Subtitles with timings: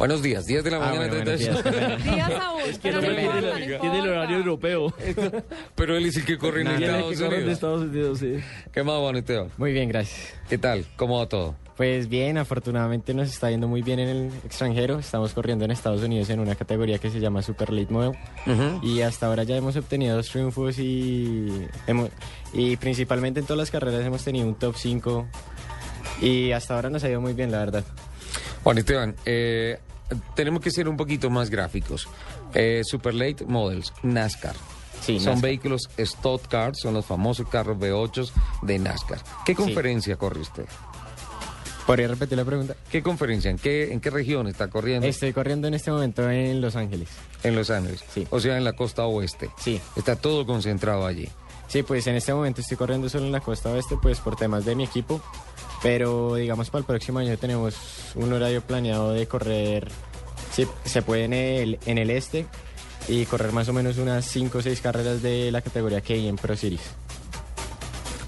[0.00, 0.96] Buenos días, 10 de la Ah, mañana.
[1.08, 1.62] bueno, buenos 32.
[2.02, 2.04] días.
[2.04, 2.60] Días aún.
[2.82, 4.94] pero no importa, no Tiene el horario europeo.
[5.74, 7.52] Pero él es el que corre en Estados que de Unidos.
[7.52, 8.36] Estados Unidos, sí.
[8.72, 9.48] ¿Qué más, Juan Esteban?
[9.58, 10.32] Muy bien, gracias.
[10.48, 10.86] ¿Qué tal?
[10.96, 11.54] ¿Cómo va todo?
[11.76, 14.98] Pues bien, afortunadamente nos está yendo muy bien en el extranjero.
[14.98, 18.12] Estamos corriendo en Estados Unidos en una categoría que se llama Super Late Model.
[18.82, 22.08] Y hasta ahora ya hemos obtenido dos triunfos y, hemos-
[22.54, 25.26] y principalmente en todas las carreras hemos tenido un top 5.
[26.22, 27.84] Y hasta ahora nos ha ido muy bien, la verdad.
[28.62, 29.78] Juan Esteban, eh,
[30.34, 32.08] tenemos que ser un poquito más gráficos.
[32.54, 34.54] Eh, Super Late Models, NASCAR.
[35.00, 35.42] Sí, son NASCAR.
[35.42, 38.30] vehículos Stock Cars, son los famosos carros V8
[38.62, 39.20] de NASCAR.
[39.44, 40.66] ¿Qué conferencia corre usted?
[41.86, 42.76] ¿Podría repetir la pregunta?
[42.90, 43.50] ¿Qué conferencia?
[43.50, 45.08] ¿En qué, en qué región está corriendo?
[45.08, 47.08] Estoy corriendo en este momento en Los Ángeles.
[47.42, 48.04] En Los Ángeles.
[48.14, 48.26] Sí.
[48.30, 49.50] O sea, en la costa oeste.
[49.58, 49.80] Sí.
[49.96, 51.28] Está todo concentrado allí.
[51.66, 54.64] Sí, pues en este momento estoy corriendo solo en la costa oeste, pues por temas
[54.64, 55.22] de mi equipo.
[55.82, 57.74] Pero digamos para el próximo año tenemos
[58.14, 59.88] un horario planeado de correr,
[60.52, 62.46] sí, se puede en el, en el este
[63.08, 66.56] y correr más o menos unas 5 o 6 carreras de la categoría en Pro
[66.56, 66.82] Series.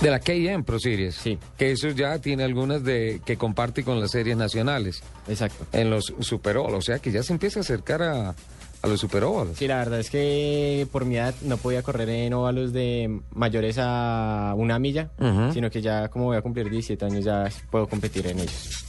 [0.00, 1.16] De la KM Pro Series.
[1.16, 1.38] Sí.
[1.56, 5.66] Que eso ya tiene algunas de que comparte con las series nacionales Exacto.
[5.72, 6.74] en los Super Bowl.
[6.74, 8.36] O sea que ya se empieza a acercar a,
[8.82, 9.50] a los Super Bowl.
[9.54, 13.76] Sí, la verdad es que por mi edad no podía correr en óvalos de mayores
[13.78, 15.10] a una milla,
[15.52, 18.84] sino que ya como voy a cumplir 17 años ya puedo competir en ellos.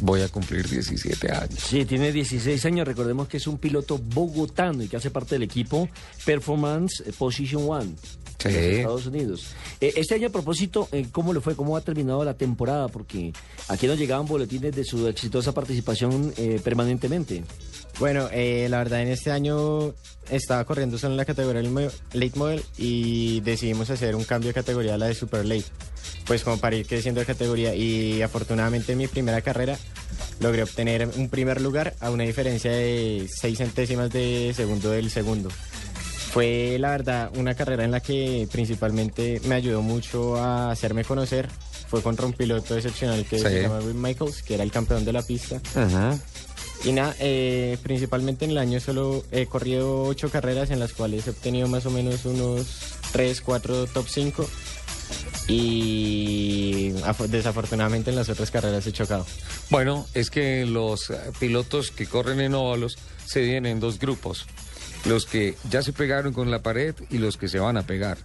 [0.00, 1.54] Voy a cumplir 17 años.
[1.56, 2.86] Sí, tiene 16 años.
[2.86, 5.88] Recordemos que es un piloto bogotano y que hace parte del equipo
[6.24, 7.94] Performance Position One.
[8.50, 8.56] Sí.
[8.56, 9.46] los Estados Unidos.
[9.80, 11.56] Eh, este año, a propósito, eh, ¿cómo le fue?
[11.56, 12.88] ¿Cómo ha terminado la temporada?
[12.88, 13.32] Porque
[13.68, 17.44] aquí nos llegaban boletines de su exitosa participación eh, permanentemente.
[17.98, 19.94] Bueno, eh, la verdad en este año
[20.28, 24.94] estaba corriendo solo en la categoría Late Model y decidimos hacer un cambio de categoría
[24.94, 25.66] a la de Super Late,
[26.26, 29.78] pues como para ir creciendo de categoría y afortunadamente en mi primera carrera
[30.40, 35.50] logré obtener un primer lugar a una diferencia de 6 centésimas de segundo del segundo.
[36.34, 41.48] Fue la verdad una carrera en la que principalmente me ayudó mucho a hacerme conocer.
[41.88, 43.44] Fue contra un piloto excepcional que Sí.
[43.44, 45.60] se llama Will Michaels, que era el campeón de la pista.
[45.76, 46.18] Ajá.
[46.84, 51.24] Y nada, eh, principalmente en el año solo he corrido ocho carreras en las cuales
[51.26, 52.66] he obtenido más o menos unos
[53.12, 54.46] 3, 4 top 5
[55.46, 59.24] y afo- desafortunadamente en las otras carreras he chocado.
[59.70, 64.46] Bueno, es que los eh, pilotos que corren en óvalos se dividen en dos grupos.
[65.04, 68.18] Los que ya se pegaron con la pared y los que se van a pegar.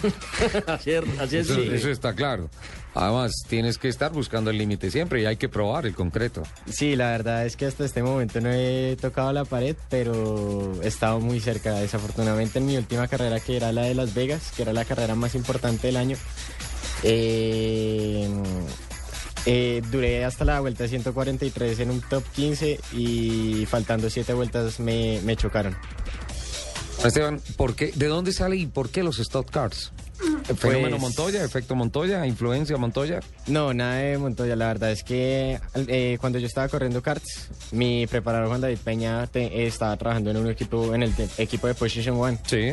[0.66, 1.68] así es, así es, Eso, sí.
[1.72, 2.48] eso está claro.
[2.94, 6.42] Además, tienes que estar buscando el límite siempre y hay que probar el concreto.
[6.68, 10.88] Sí, la verdad es que hasta este momento no he tocado la pared, pero he
[10.88, 11.74] estado muy cerca.
[11.74, 15.14] Desafortunadamente en mi última carrera, que era la de Las Vegas, que era la carrera
[15.14, 16.16] más importante del año,
[17.04, 18.28] eh,
[19.46, 25.20] eh, duré hasta la vuelta 143 en un top 15 y faltando 7 vueltas me,
[25.24, 25.76] me chocaron.
[27.04, 29.92] Esteban, ¿por qué, ¿de dónde sale y por qué los Stock Cars?
[30.54, 31.42] ¿Fenómeno Pues- Montoya?
[31.44, 32.26] ¿Efecto Montoya?
[32.26, 33.20] ¿Influencia Montoya?
[33.46, 34.54] No, nada de Montoya.
[34.54, 39.26] La verdad es que eh, cuando yo estaba corriendo karts, mi preparador Juan David Peña
[39.28, 42.38] te- estaba trabajando en un equipo, en el equipo de Position One.
[42.46, 42.72] Sí.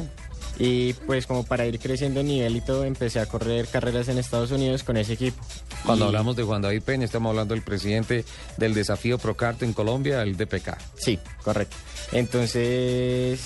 [0.60, 4.18] Y pues como para ir creciendo en nivel y todo, empecé a correr carreras en
[4.18, 5.44] Estados Unidos con ese equipo.
[5.86, 8.26] Cuando Y- hablamos de Juan David Peña, estamos hablando del presidente
[8.58, 10.78] del desafío Procart en Colombia, el DPK.
[10.98, 11.76] Sí, correcto.
[12.12, 13.40] Entonces,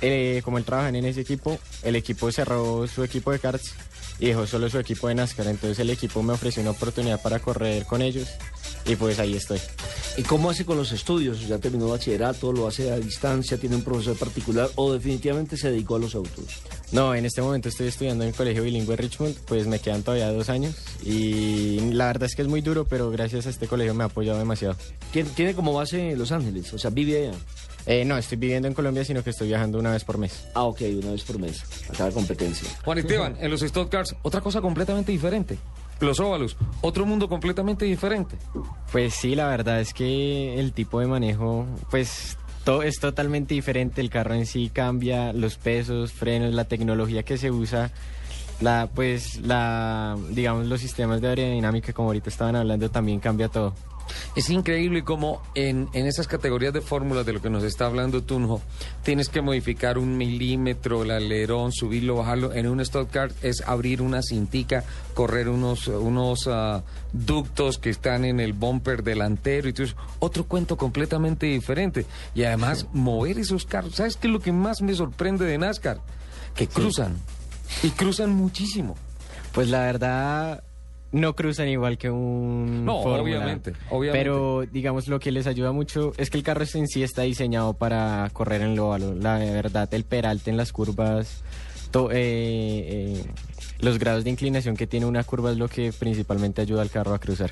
[0.00, 3.72] eh, como él trabaja en ese equipo, el equipo cerró su equipo de karts
[4.18, 5.46] y dejó solo su equipo de NASCAR.
[5.48, 8.28] Entonces el equipo me ofreció una oportunidad para correr con ellos
[8.86, 9.60] y pues ahí estoy.
[10.16, 11.48] ¿Y cómo hace con los estudios?
[11.48, 12.52] ¿Ya terminó bachillerato?
[12.52, 13.58] ¿Lo hace a distancia?
[13.58, 14.70] ¿Tiene un profesor particular?
[14.76, 16.44] ¿O definitivamente se dedicó a los autos?
[16.92, 20.30] No, en este momento estoy estudiando en el Colegio Bilingüe Richmond, pues me quedan todavía
[20.30, 23.92] dos años y la verdad es que es muy duro, pero gracias a este colegio
[23.94, 24.76] me ha apoyado demasiado.
[25.12, 26.72] ¿Tiene, tiene como base Los Ángeles?
[26.72, 27.38] O sea, vive allá.
[27.86, 30.44] Eh, no, estoy viviendo en Colombia, sino que estoy viajando una vez por mes.
[30.54, 31.62] Ah, ok, una vez por mes.
[31.90, 32.68] A cada competencia.
[32.84, 35.58] Juan Esteban, en los Stock Cars, otra cosa completamente diferente.
[36.00, 38.36] Los óvalos, otro mundo completamente diferente.
[38.92, 44.00] Pues sí, la verdad es que el tipo de manejo, pues todo es totalmente diferente.
[44.00, 47.92] El carro en sí cambia, los pesos, frenos, la tecnología que se usa
[48.60, 53.74] La, pues, la, digamos, los sistemas de aerodinámica, como ahorita estaban hablando, también cambia todo.
[54.36, 58.22] Es increíble cómo en, en esas categorías de fórmulas de lo que nos está hablando
[58.22, 58.60] Tunjo,
[59.02, 62.52] tienes que modificar un milímetro el alerón, subirlo, bajarlo.
[62.52, 64.84] En un stock car es abrir una cintica,
[65.14, 69.96] correr unos, unos ah, ductos que están en el bumper delantero y todo eso.
[70.18, 72.06] Otro cuento completamente diferente.
[72.34, 73.94] Y además, mover esos carros.
[73.96, 76.00] ¿Sabes qué es lo que más me sorprende de NASCAR?
[76.54, 77.16] Que cruzan.
[77.82, 78.94] Y cruzan muchísimo.
[79.52, 80.62] Pues la verdad,
[81.12, 84.18] no cruzan igual que un No, Fórmula, obviamente, obviamente.
[84.24, 87.74] Pero digamos lo que les ayuda mucho es que el carro en sí está diseñado
[87.74, 89.14] para correr en lo óvalo.
[89.14, 91.42] La verdad, el peralte en las curvas,
[91.90, 93.24] to- eh, eh,
[93.80, 97.14] los grados de inclinación que tiene una curva es lo que principalmente ayuda al carro
[97.14, 97.50] a cruzar.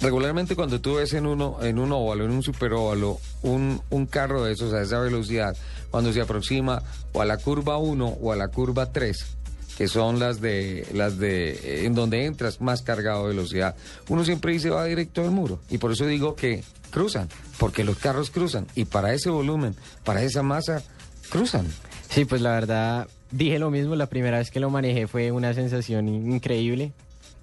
[0.00, 4.42] Regularmente cuando tú ves en uno, en un óvalo, en un superóvalo, un, un carro
[4.42, 5.56] de esos a esa velocidad,
[5.92, 6.82] cuando se aproxima
[7.12, 9.36] o a la curva 1 o a la curva 3,
[9.82, 13.74] que son las de las de eh, en donde entras más cargado de velocidad,
[14.08, 15.58] uno siempre dice va directo al muro.
[15.70, 16.62] Y por eso digo que
[16.92, 18.68] cruzan, porque los carros cruzan.
[18.76, 19.74] Y para ese volumen,
[20.04, 20.84] para esa masa,
[21.30, 21.66] cruzan.
[22.10, 25.52] Sí, pues la verdad, dije lo mismo, la primera vez que lo manejé fue una
[25.52, 26.92] sensación in- increíble,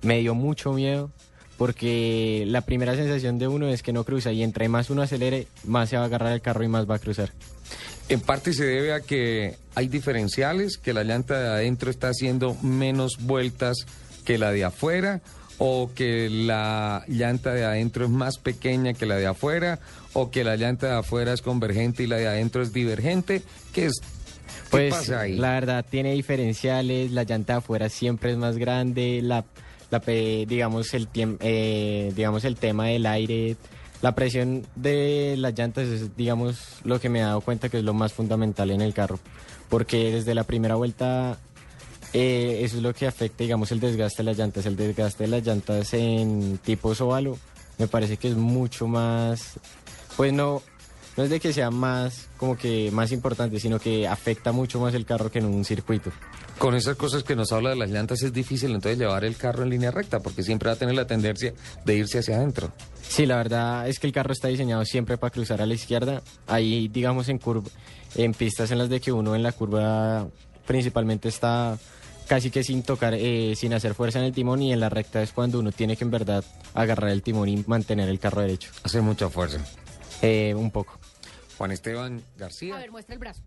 [0.01, 1.12] me dio mucho miedo,
[1.57, 5.47] porque la primera sensación de uno es que no cruza y entre más uno acelere,
[5.65, 7.33] más se va a agarrar el carro y más va a cruzar.
[8.09, 12.56] En parte se debe a que hay diferenciales, que la llanta de adentro está haciendo
[12.63, 13.77] menos vueltas
[14.25, 15.21] que la de afuera,
[15.59, 19.79] o que la llanta de adentro es más pequeña que la de afuera,
[20.13, 23.44] o que la llanta de afuera es convergente y la de adentro es divergente.
[23.73, 23.94] ¿Qué es?
[24.00, 24.07] ¿Qué
[24.71, 25.35] Pues pasa ahí?
[25.38, 29.45] la verdad tiene diferenciales, la llanta de afuera siempre es más grande, la,
[30.47, 33.56] digamos el eh, digamos el tema del aire,
[34.01, 37.83] la presión de las llantas es digamos lo que me he dado cuenta que es
[37.83, 39.19] lo más fundamental en el carro,
[39.69, 41.37] porque desde la primera vuelta
[42.13, 45.29] eh, eso es lo que afecta digamos el desgaste de las llantas, el desgaste de
[45.29, 47.37] las llantas en tipo óvalo
[47.77, 49.59] me parece que es mucho más
[50.17, 50.61] pues no
[51.19, 54.94] no es de que sea más como que más importante, sino que afecta mucho más
[54.94, 56.13] el carro que en un circuito.
[56.57, 59.63] Con esas cosas que nos habla de las llantas es difícil entonces llevar el carro
[59.63, 62.71] en línea recta, porque siempre va a tener la tendencia de irse hacia adentro.
[63.01, 66.21] Sí, la verdad es que el carro está diseñado siempre para cruzar a la izquierda.
[66.48, 67.69] Ahí, digamos, en curva,
[68.16, 70.25] en pistas en las de que uno en la curva
[70.66, 71.77] principalmente está
[72.27, 75.21] casi que sin tocar, eh, sin hacer fuerza en el timón y en la recta
[75.21, 78.71] es cuando uno tiene que en verdad agarrar el timón y mantener el carro derecho.
[78.83, 79.60] Hace mucha fuerza.
[80.21, 80.98] Eh, un poco.
[81.59, 82.75] Juan Esteban García.
[82.75, 83.44] A ver, muestra el brazo.